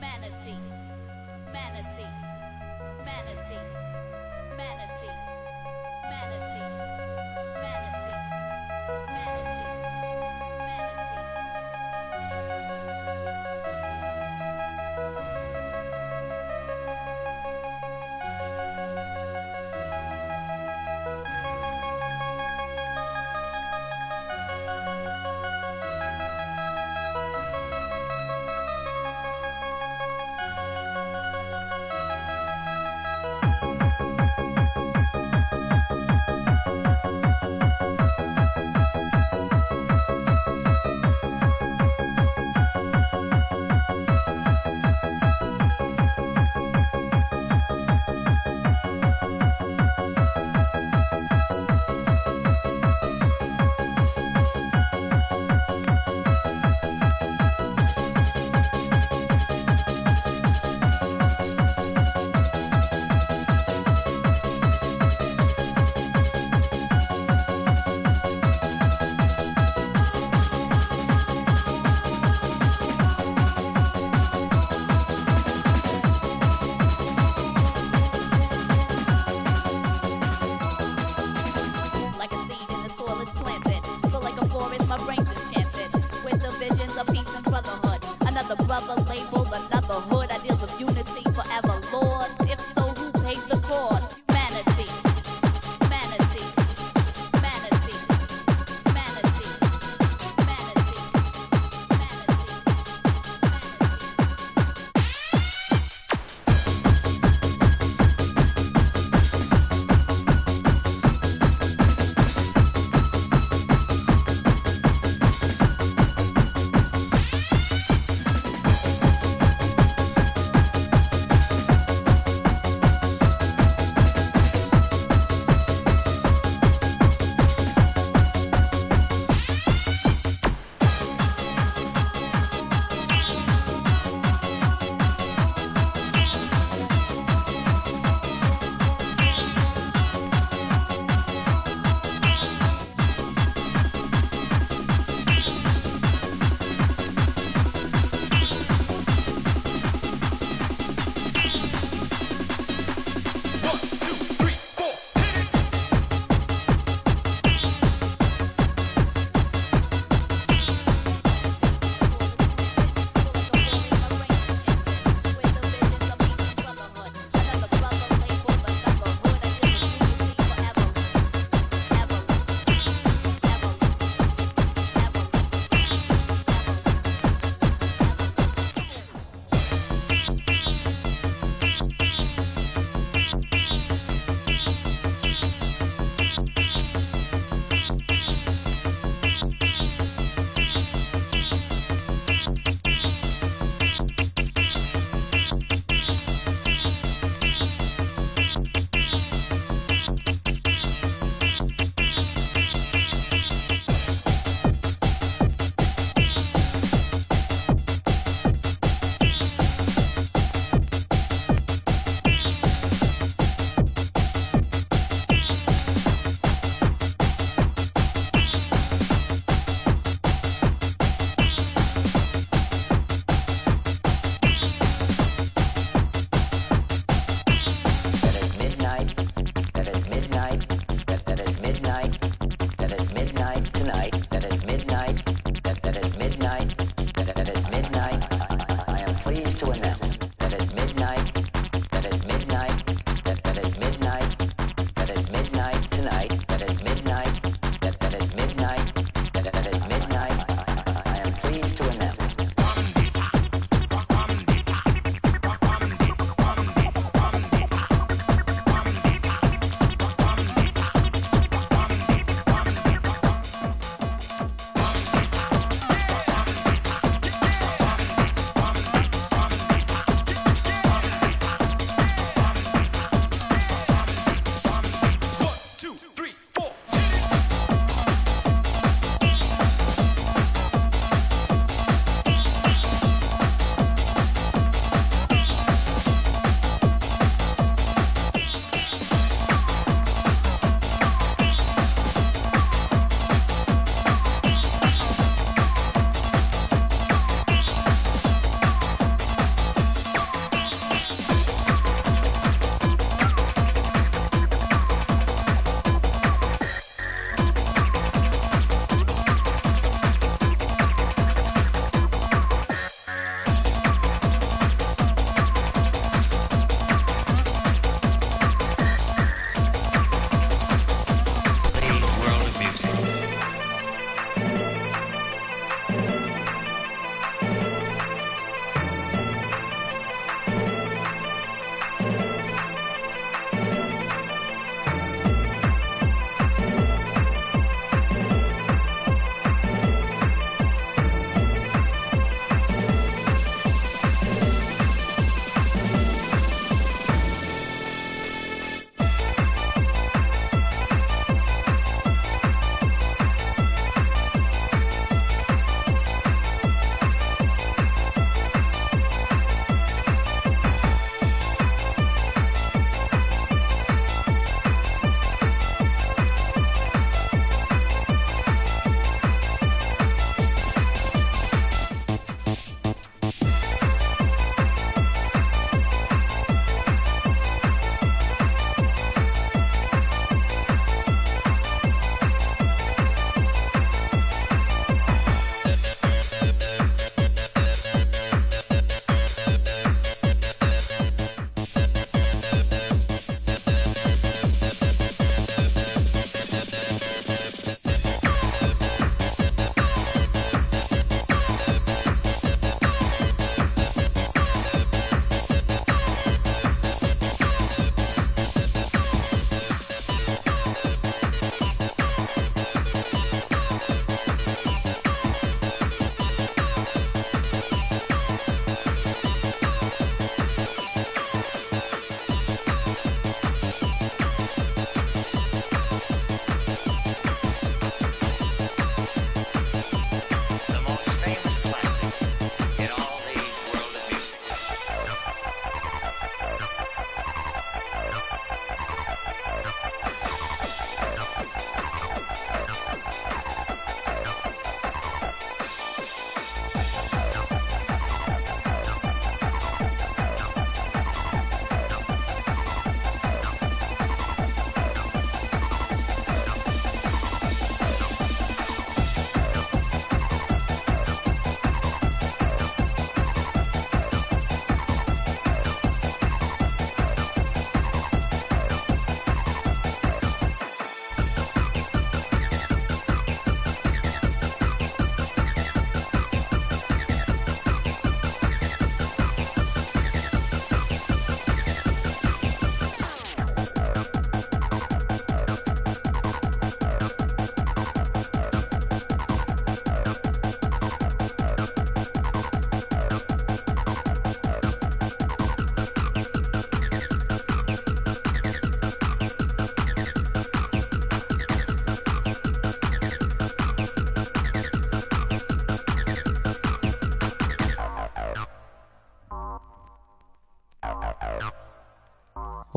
[0.00, 0.58] Manatee.
[1.52, 2.12] Manatee.
[3.04, 3.64] Manatee.
[4.56, 5.39] Manatee.
[6.02, 6.70] Manatee.
[7.62, 8.20] Manatee.
[9.12, 9.79] Manatee.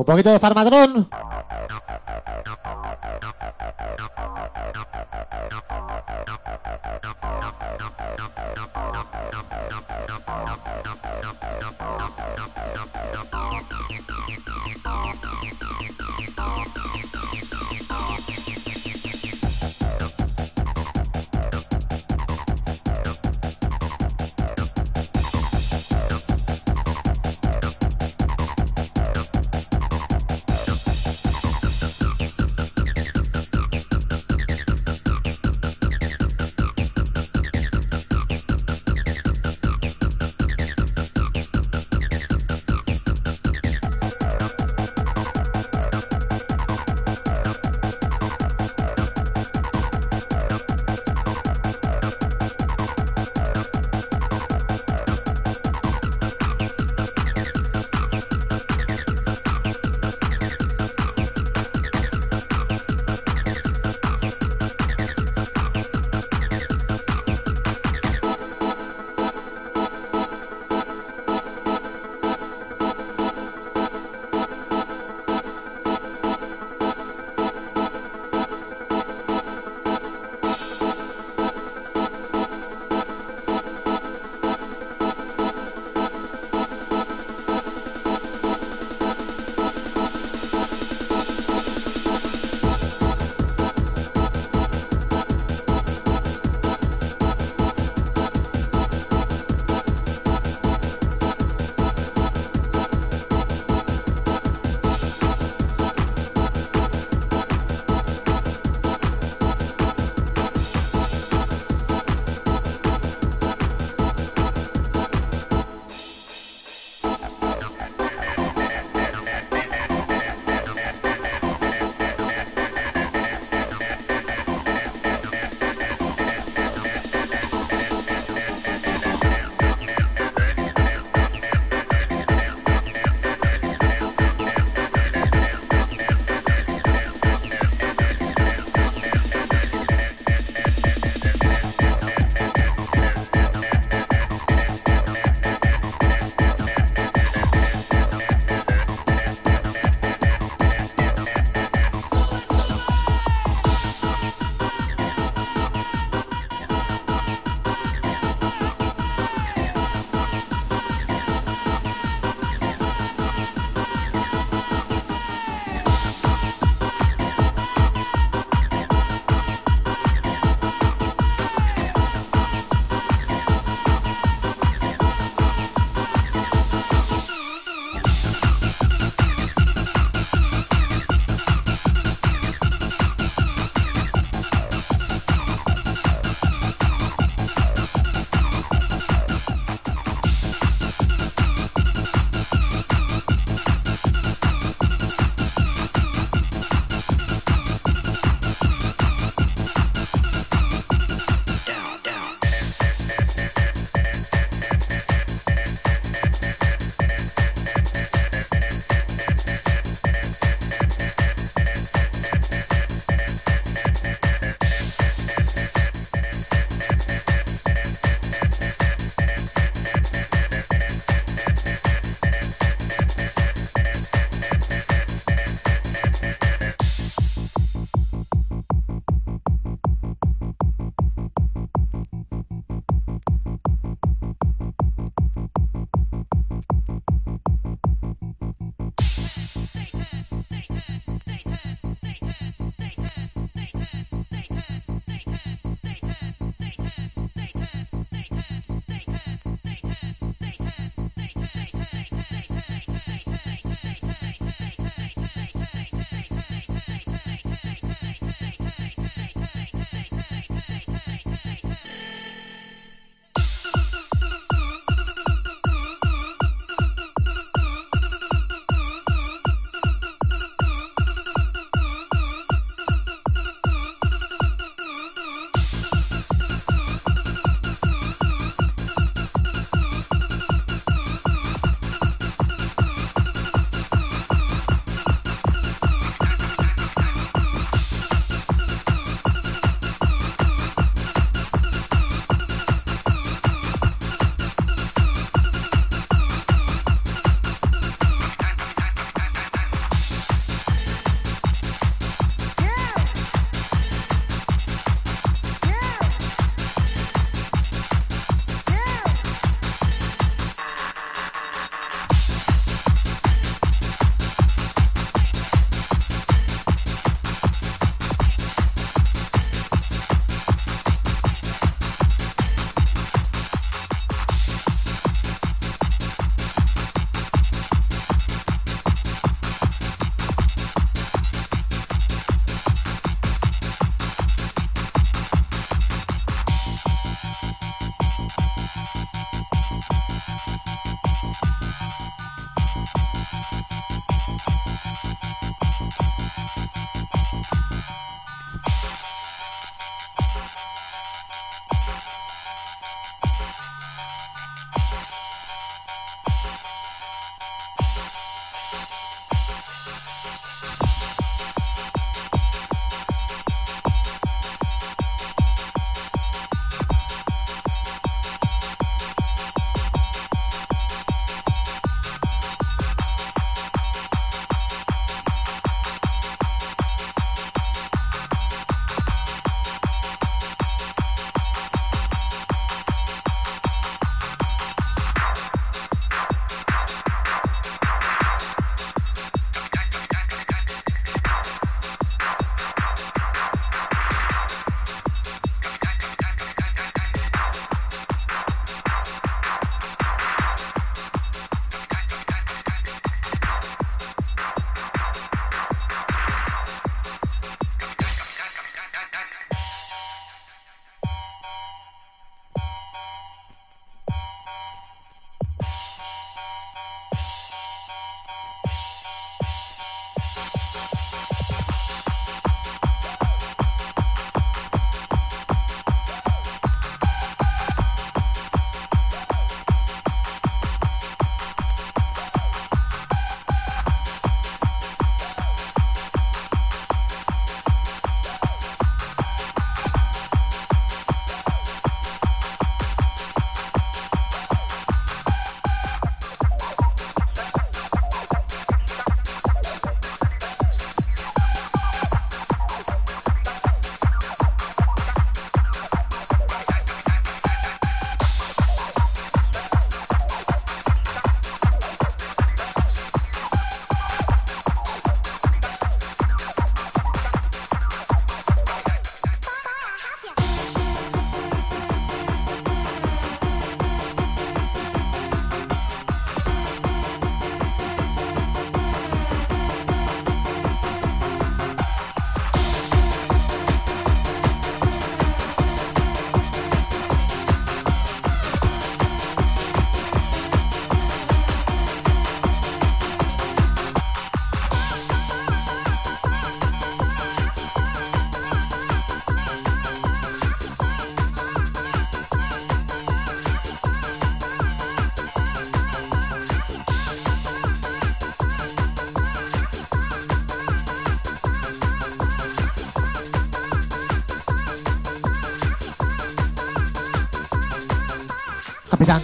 [0.04, 1.08] Un poquito de farmadrón.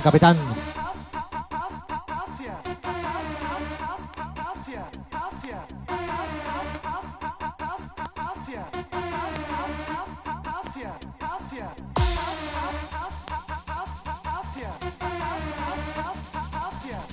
[0.02, 0.36] Capitán.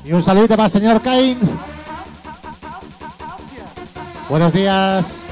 [0.06, 1.38] Y un saludito para el señor Cain.
[4.30, 5.26] Buenos días.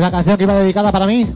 [0.00, 1.26] Una canción que iba dedicada para mí.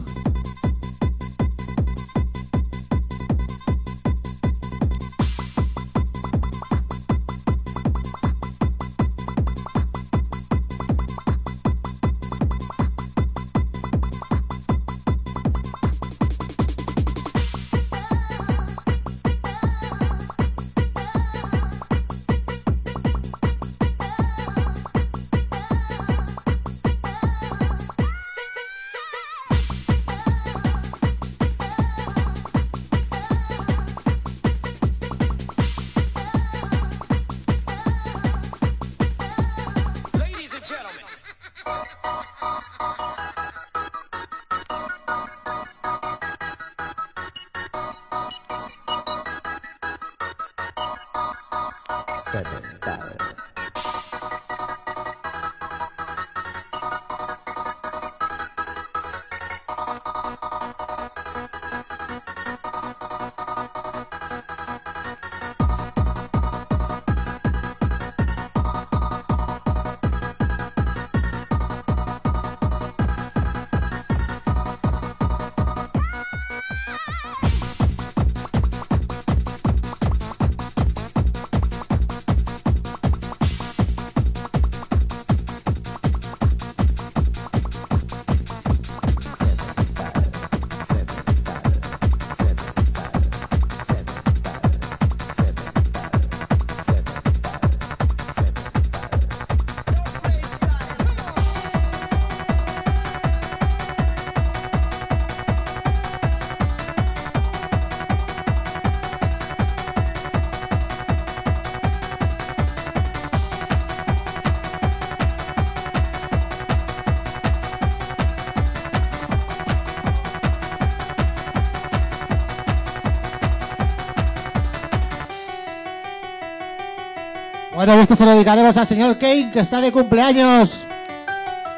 [127.85, 130.79] Bueno, esto se lo dedicaremos al señor Kane, que está de cumpleaños.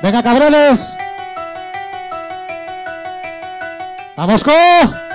[0.01, 0.95] Venga, cabrones.
[4.15, 5.06] ¡Vamos, con!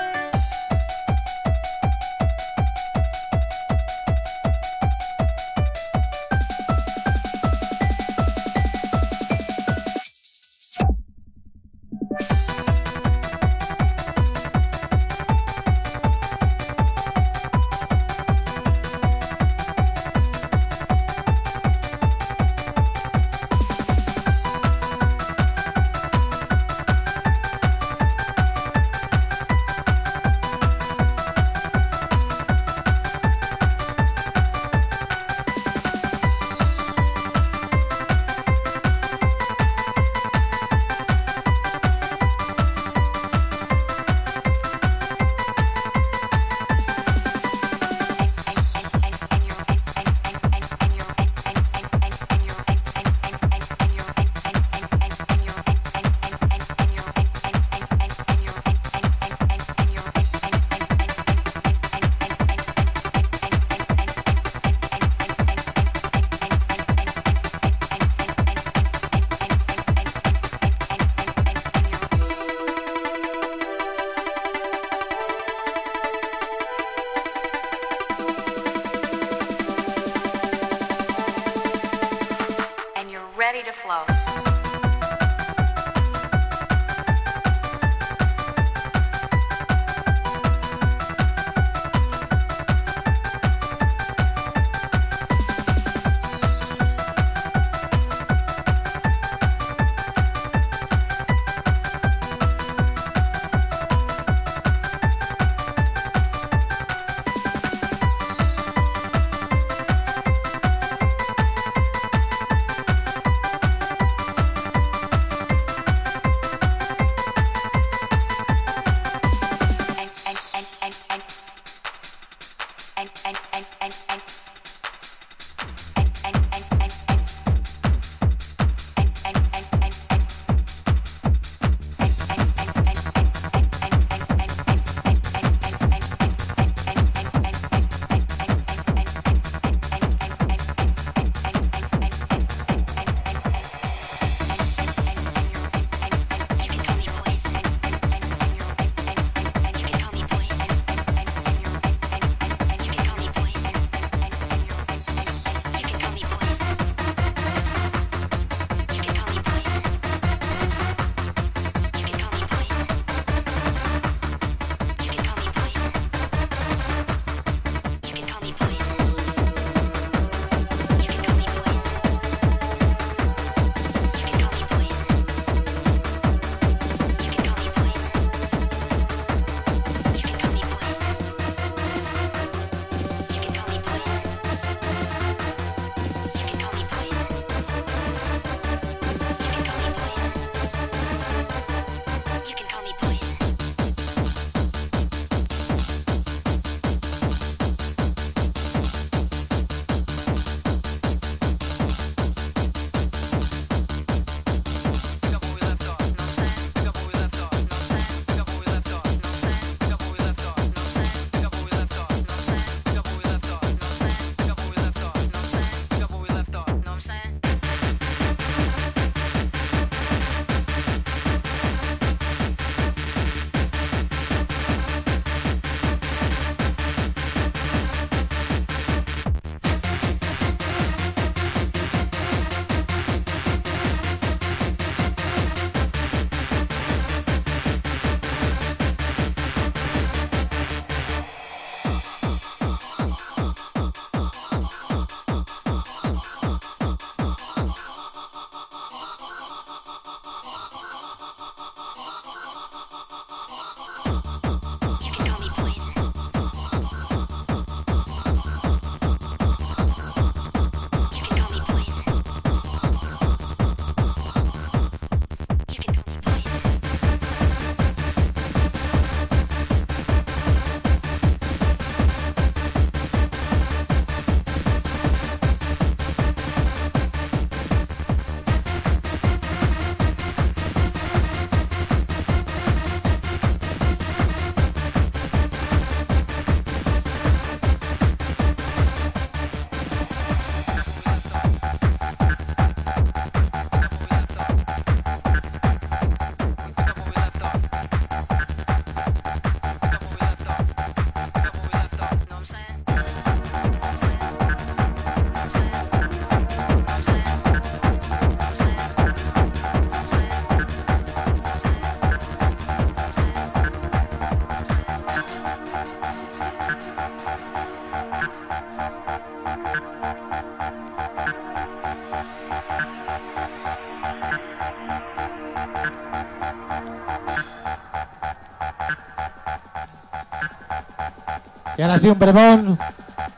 [331.76, 332.78] Y ahora sí, un brevón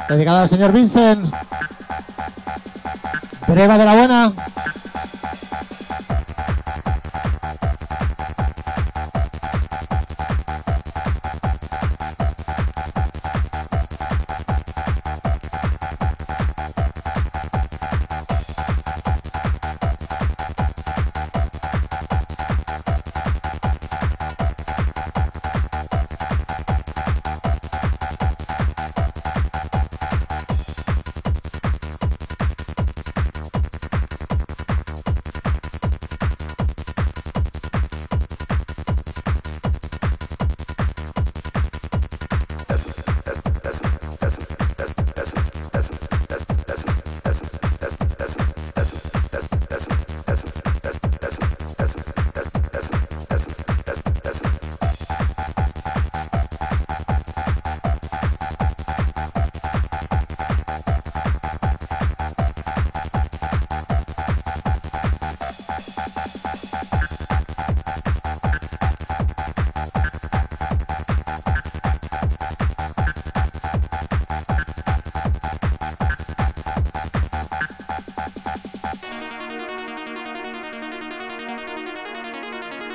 [0.08, 1.32] dedicado al señor Vincent.
[3.46, 4.32] Breva de la buena.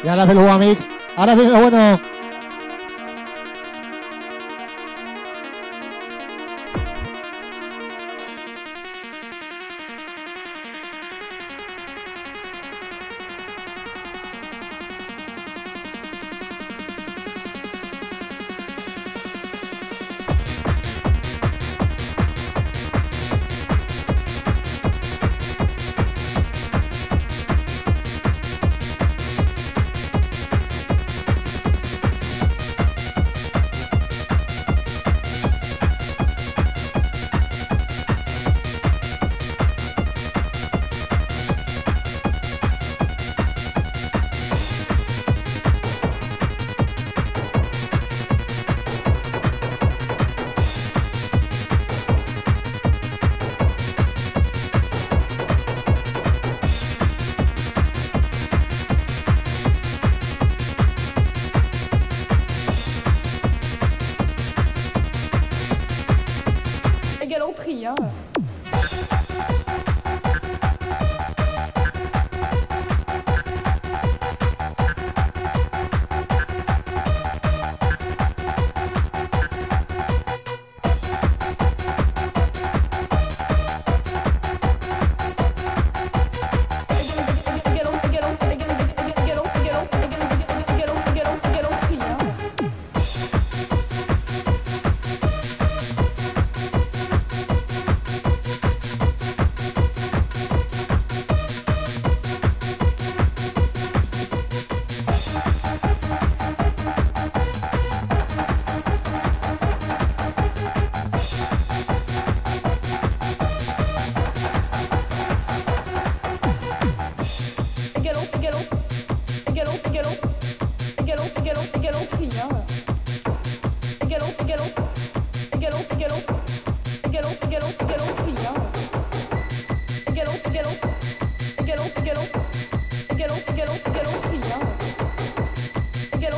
[0.09, 0.87] Y ahora Belúa Mix.
[1.17, 2.01] Ahora viene lo bueno.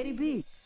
[0.00, 0.59] Eddie B.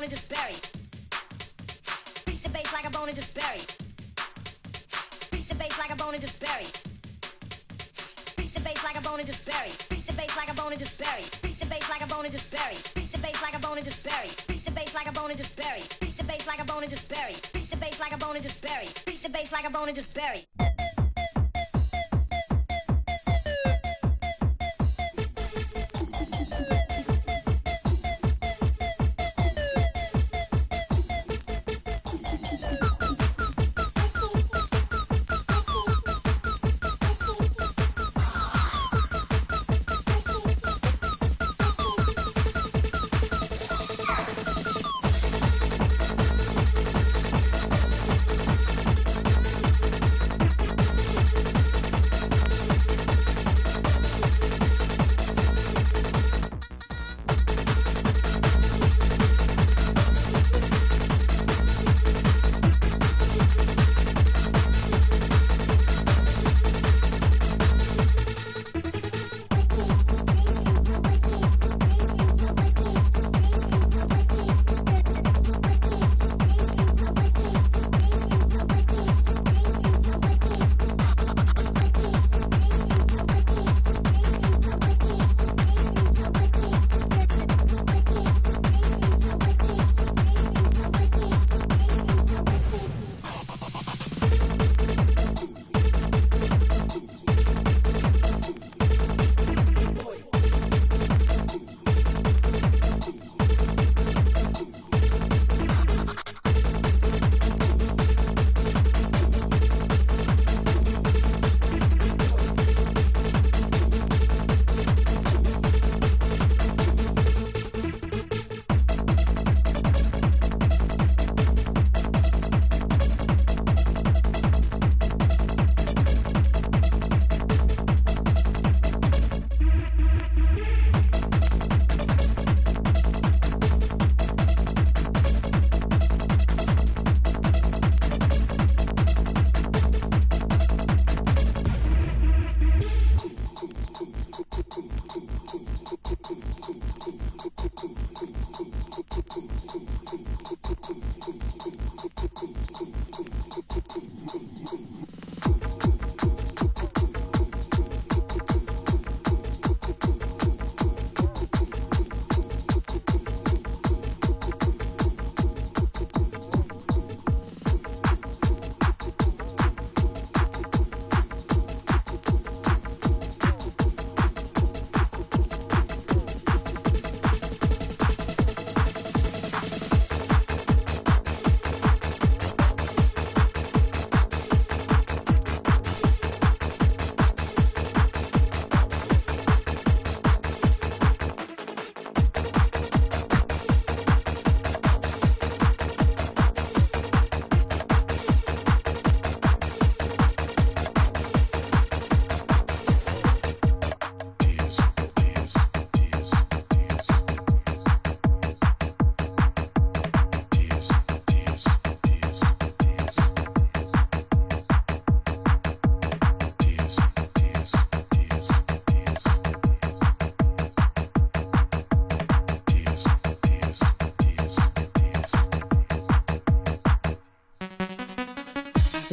[0.00, 0.54] bone and just bury.
[2.24, 3.60] Beat the bass like a bone and just bury.
[5.30, 6.64] Beat the bass like a bone and just bury.
[8.36, 9.70] Beat the bass like a bone and just bury.
[9.90, 11.24] Beat the bass like a bone and just bury.
[11.42, 12.76] Beat the bass like a bone and just bury.
[12.94, 14.30] Beat the bass like a bone and just bury.
[14.48, 15.82] Beat the bass like a bone and just bury.
[16.00, 17.36] Beat the bass like a bone and just bury.
[17.52, 18.88] Beat the bass like a bone and just bury.
[19.04, 20.40] Beat the bass like a bone and just bury.
[20.40, 20.49] The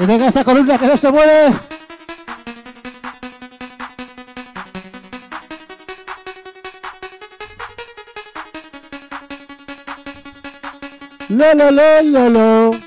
[0.08, 1.54] venga esa columna que no se mueve.
[11.30, 12.87] Lo, lo, lo, lo, lo.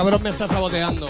[0.00, 1.06] cabrón me está saboteando.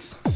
[0.00, 0.29] streets.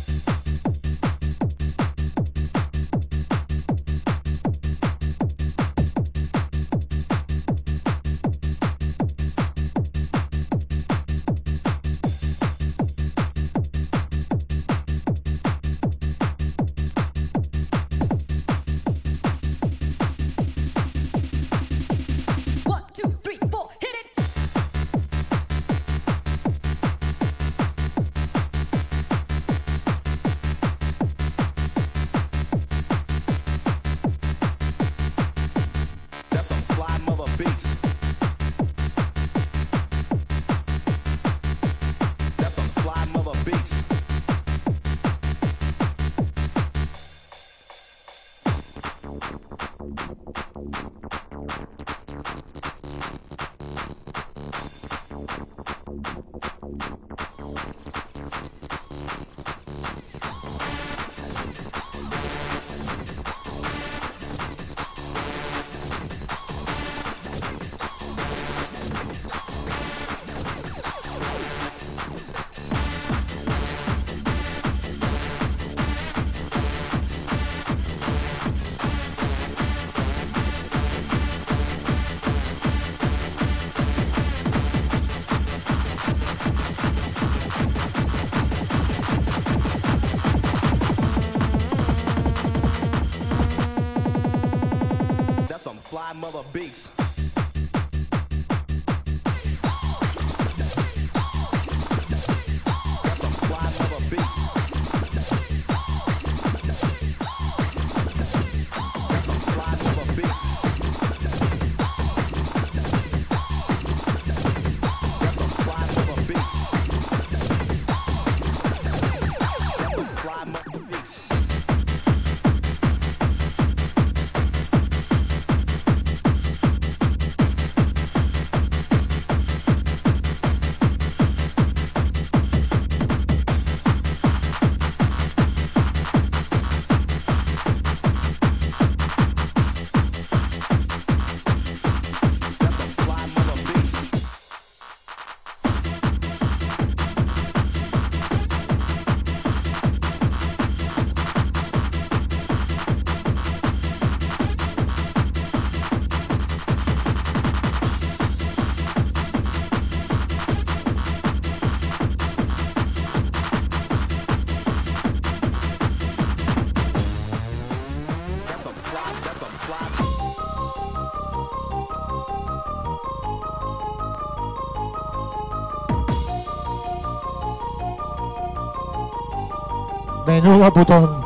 [180.45, 181.25] menudo putón.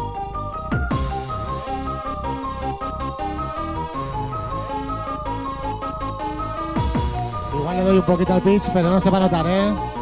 [7.52, 9.97] Igual le doy un poquito al pitch, pero no se va a notar, ¿eh?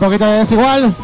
[0.00, 0.94] poquito de desigual.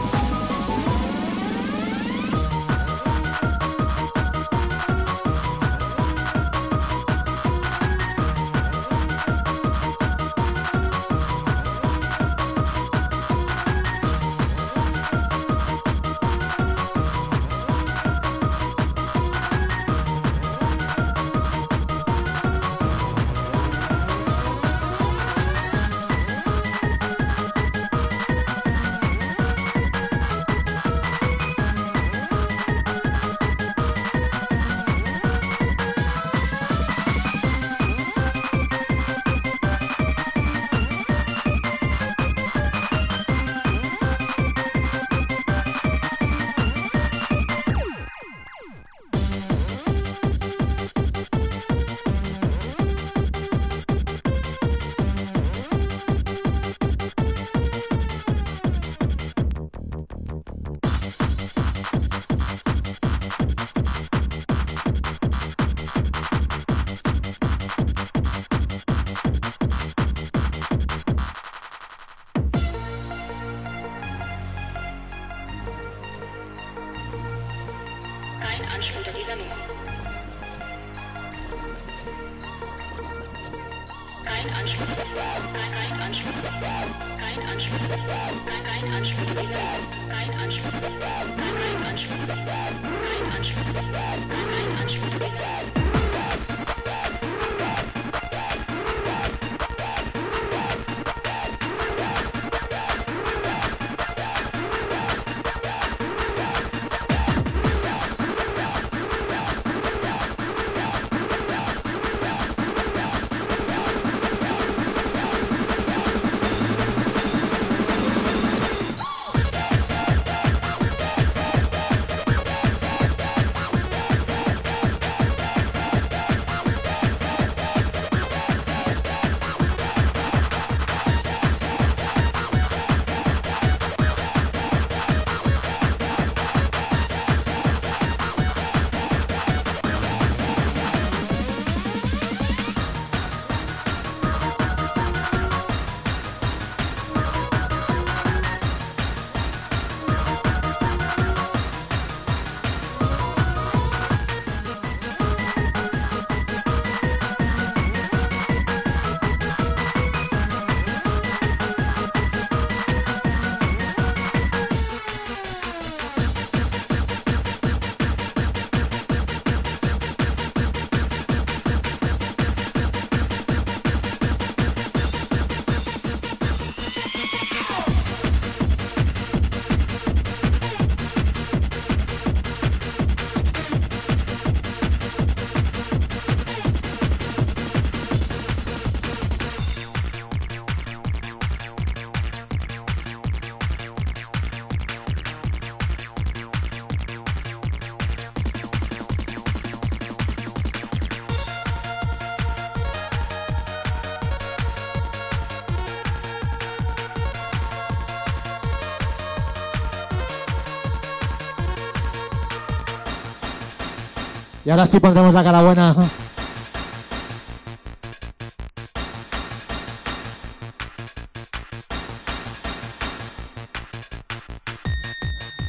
[214.67, 215.95] Y ahora sí pondremos la cara buena.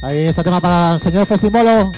[0.02, 1.92] Ahí este tema para el señor Festimolo.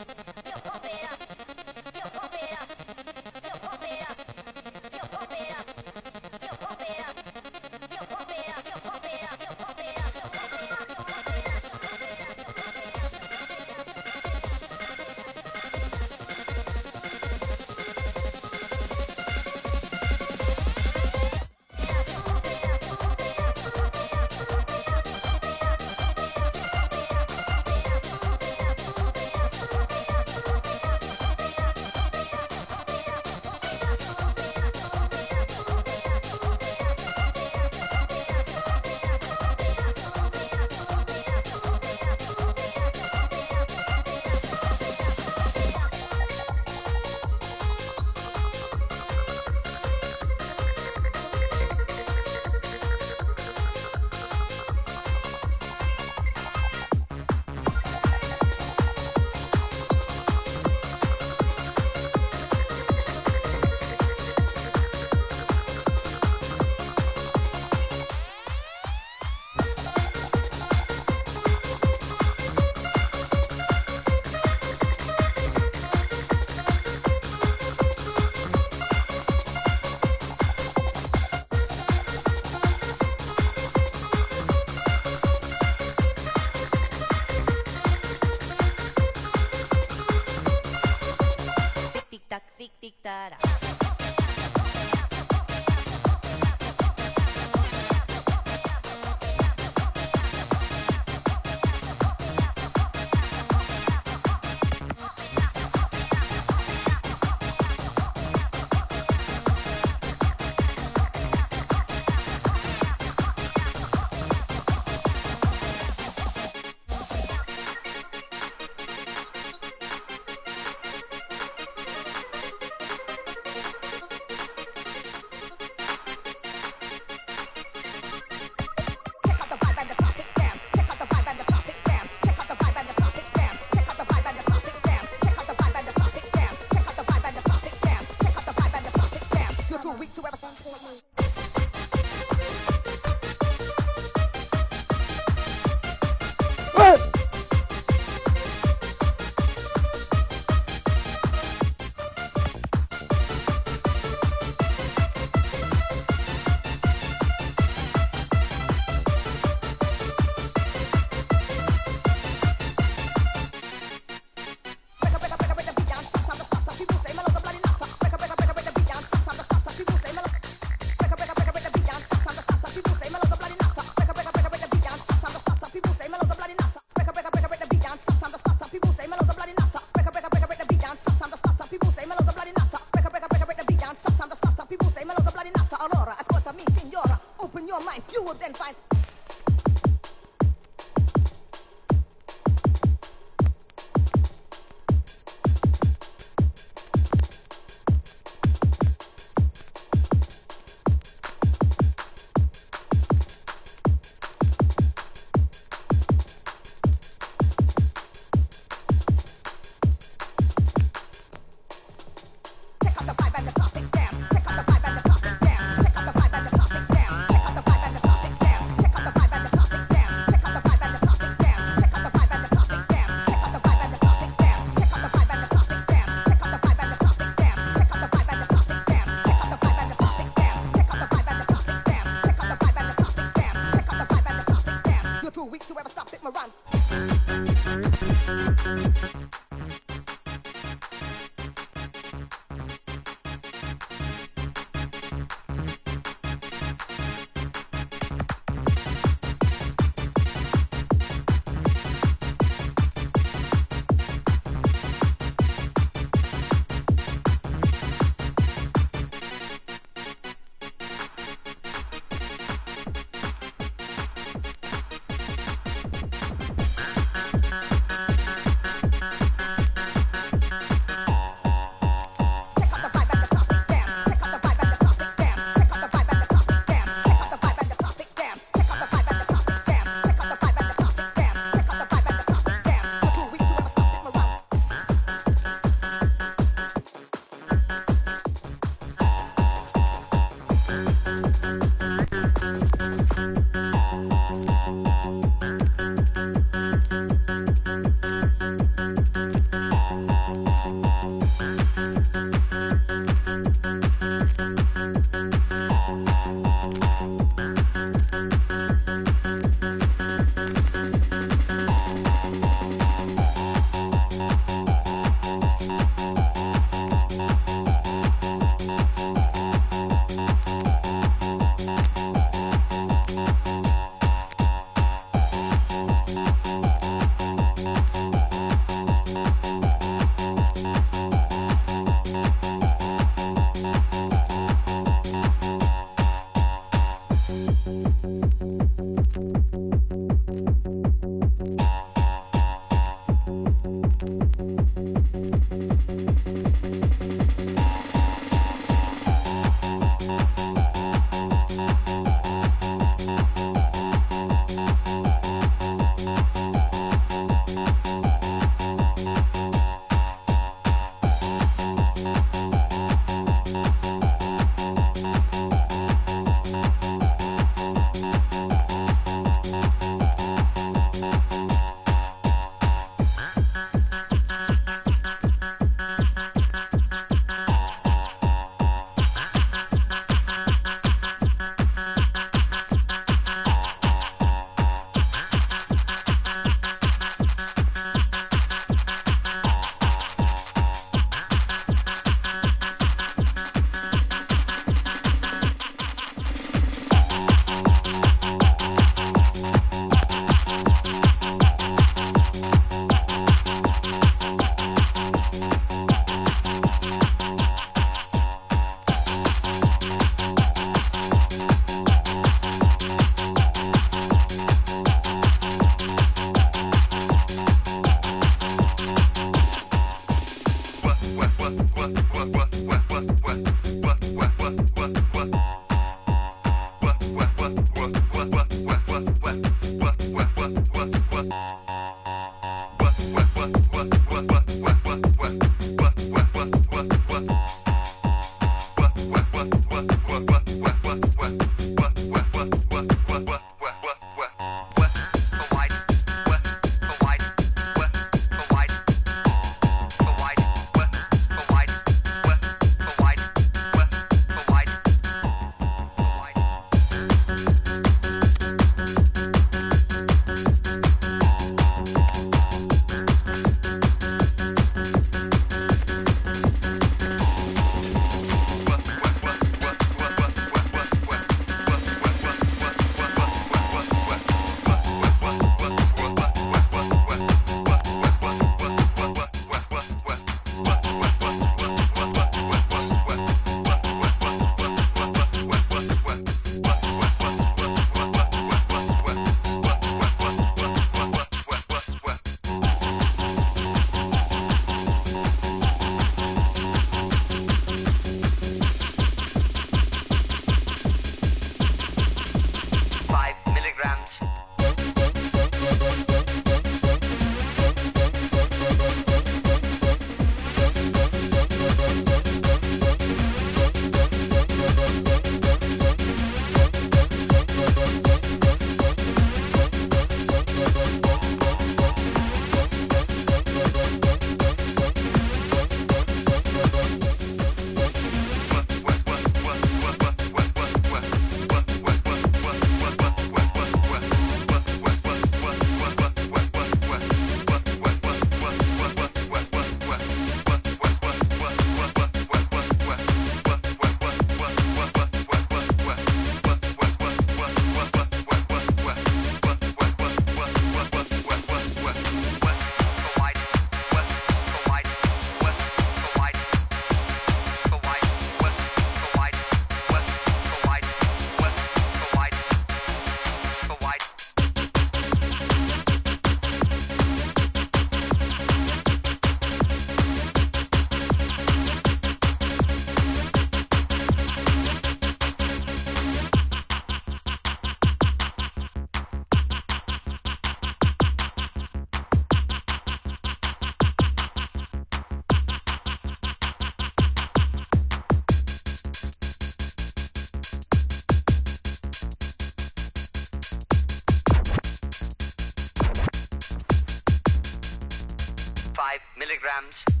[599.21, 600.00] Milligrams.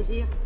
[0.00, 0.39] Plaisir.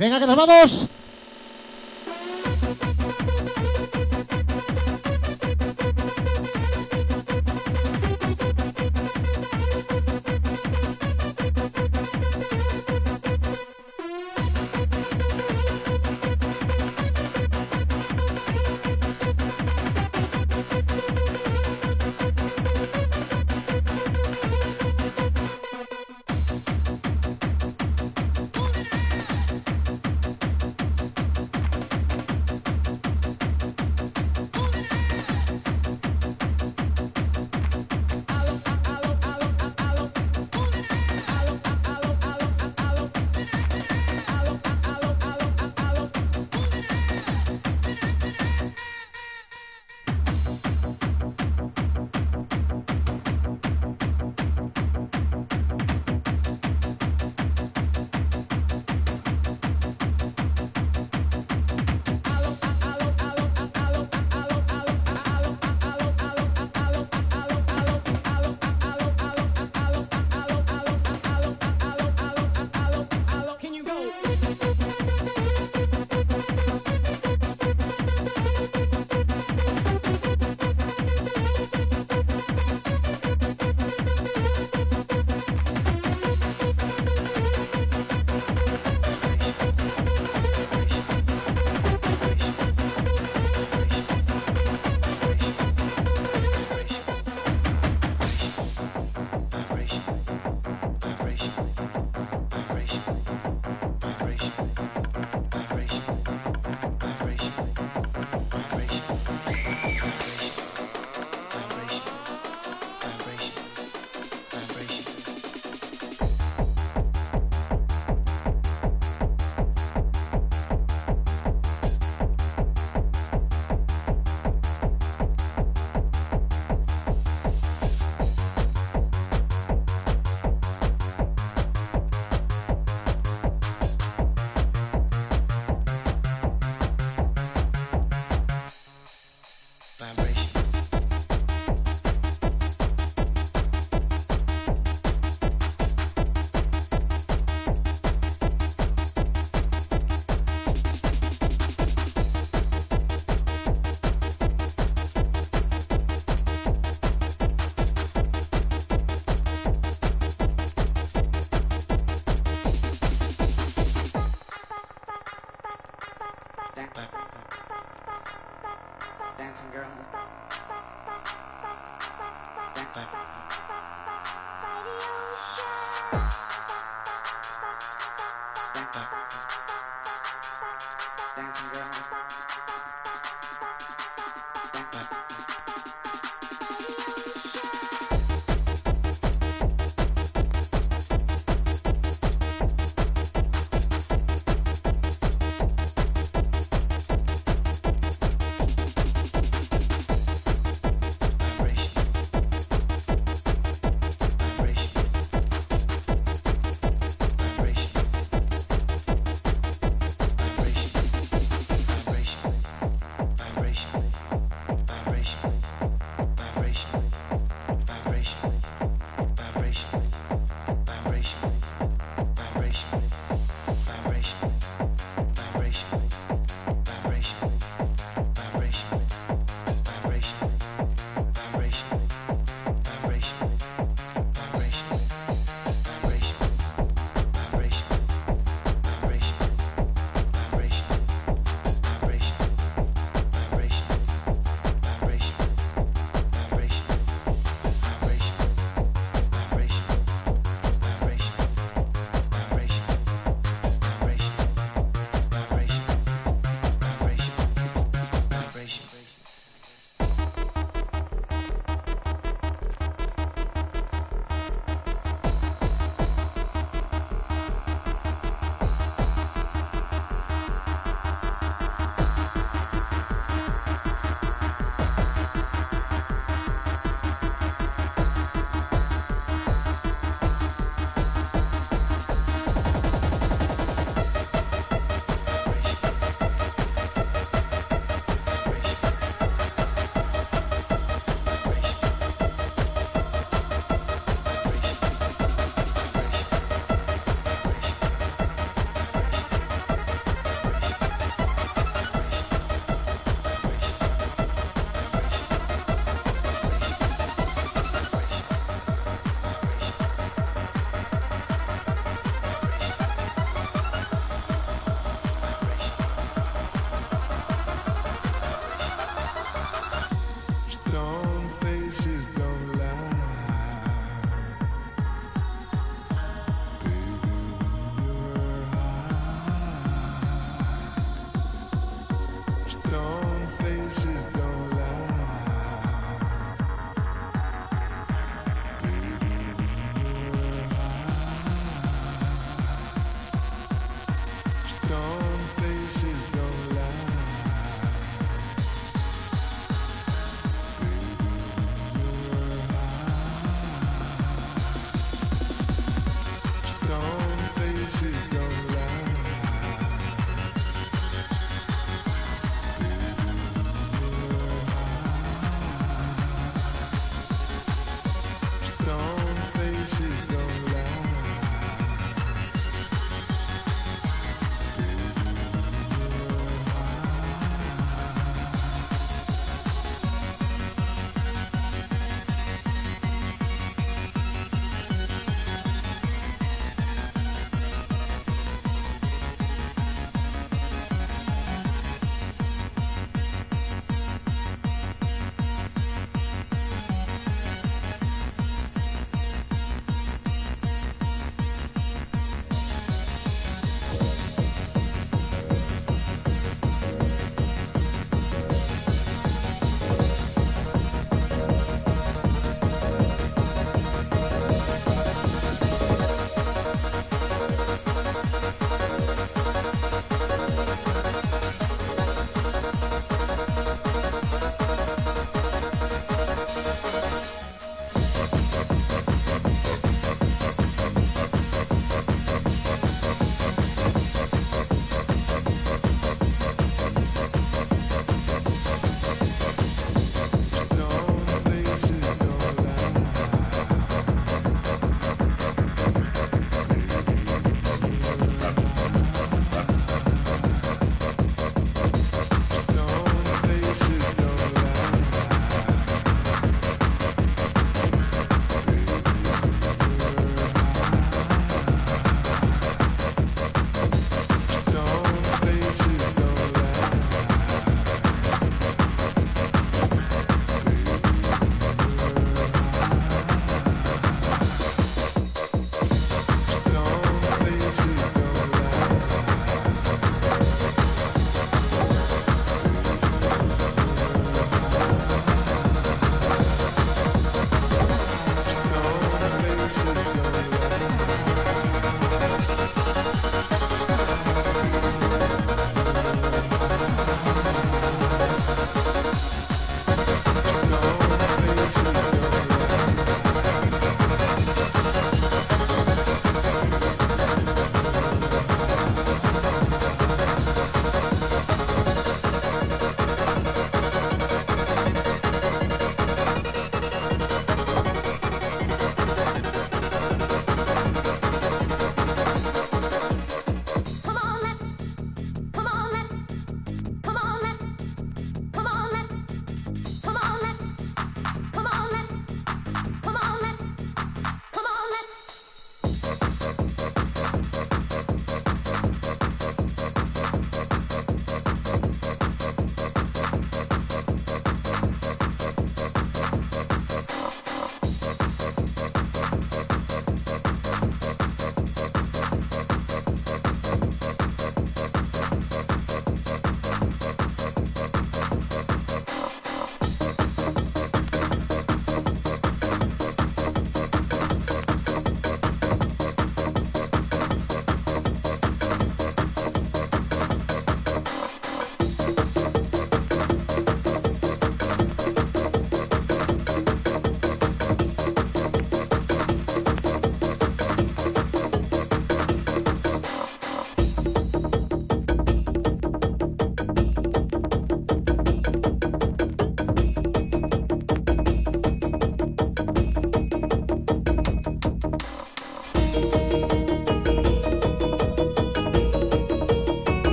[0.00, 0.99] Venga que nos vamos.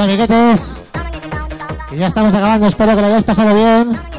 [0.00, 0.78] Hola, niquetes.
[1.94, 4.09] Ya estamos acabando, espero que lo hayáis pasado bien.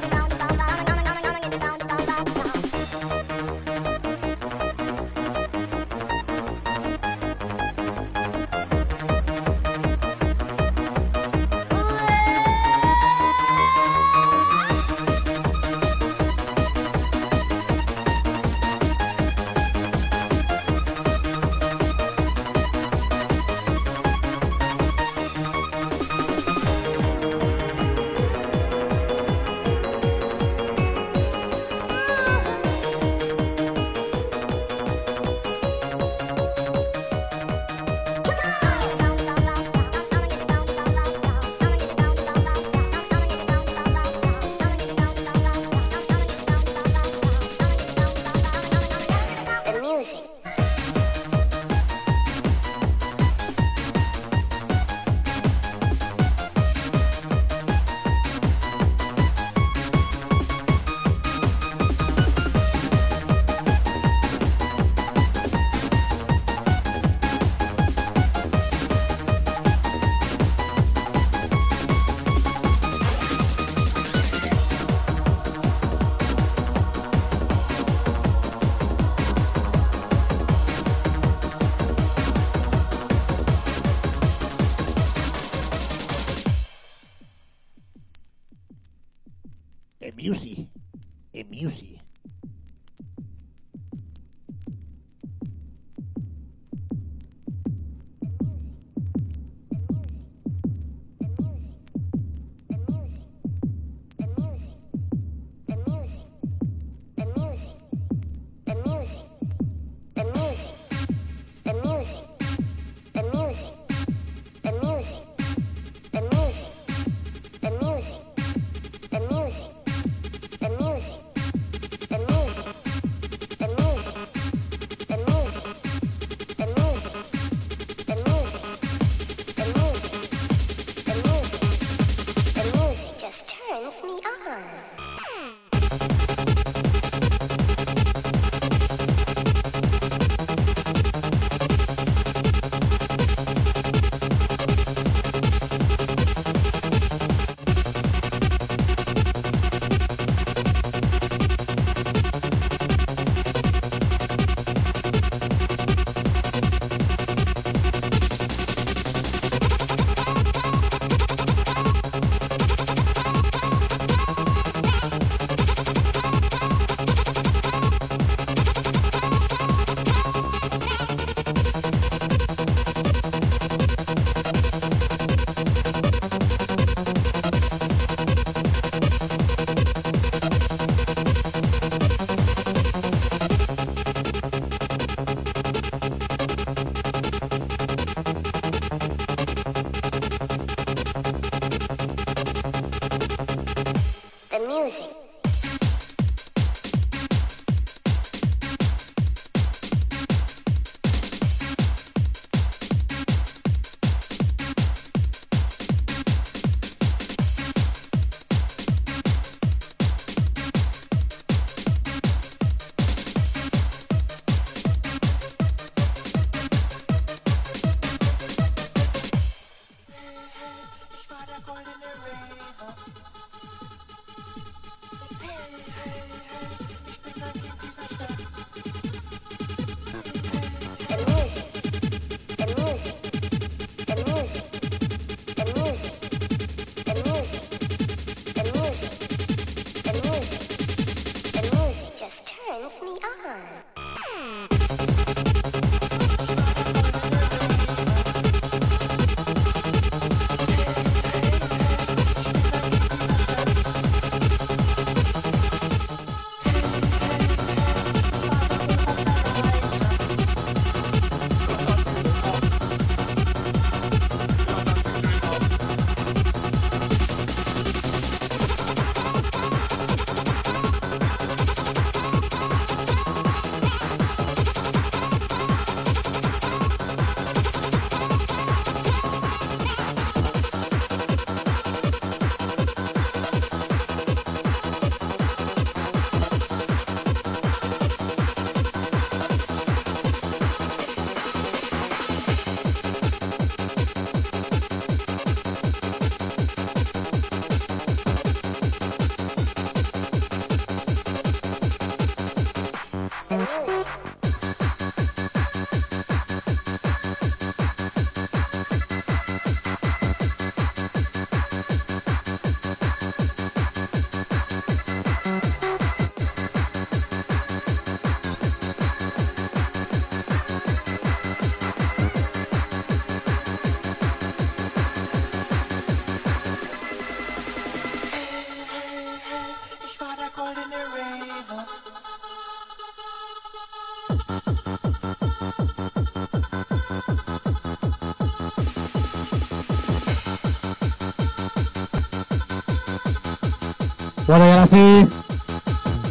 [344.81, 345.27] Ahora sí.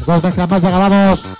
[0.06, 1.39] Dos mezclas más, ya acabamos.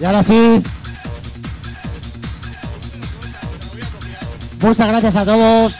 [0.00, 0.62] Y ahora sí.
[4.60, 5.74] Muchas gracias a todos.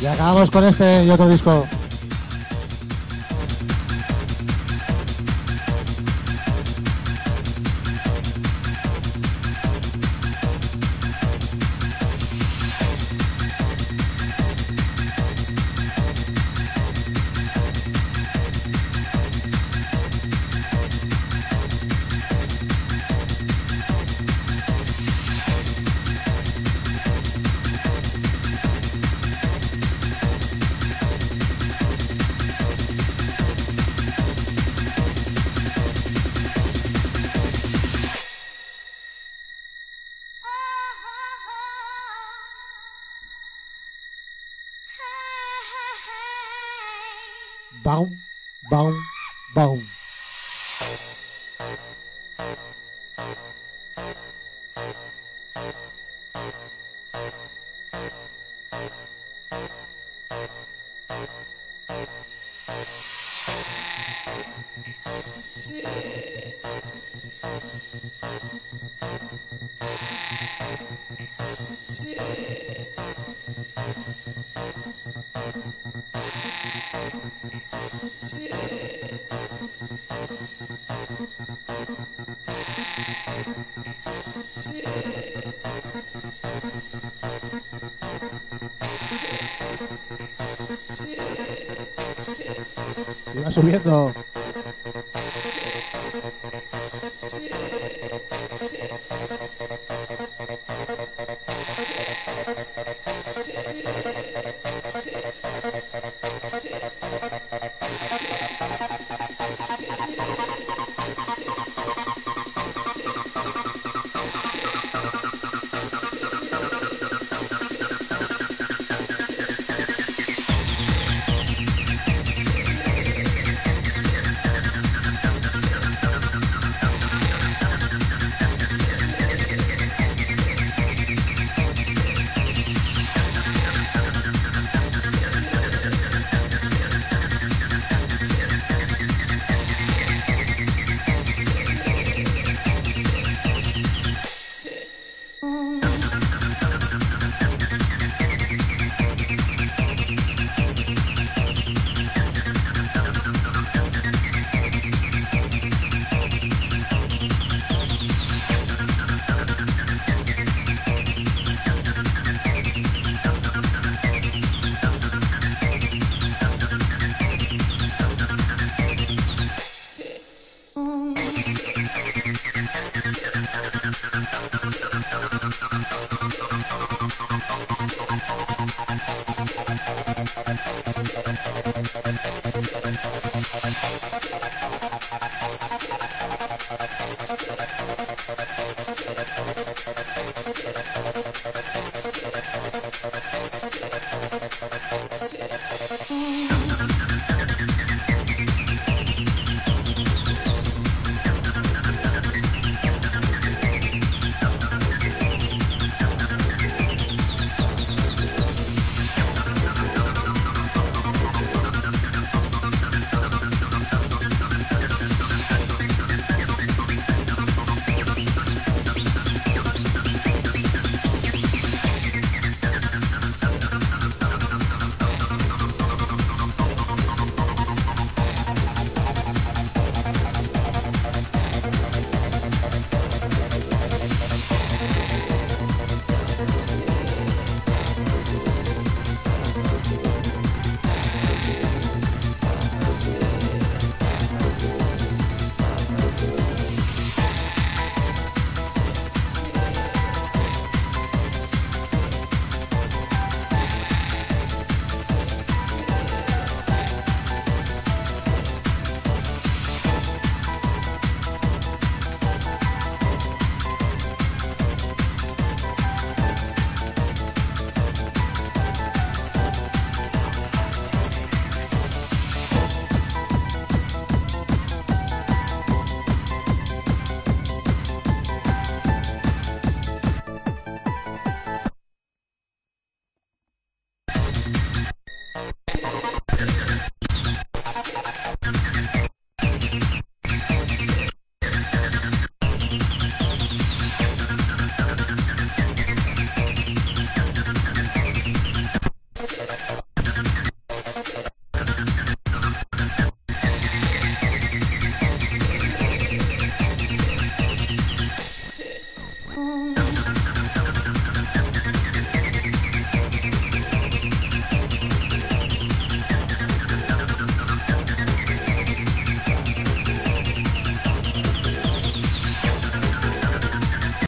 [0.00, 1.66] Y acabamos con este y otro disco.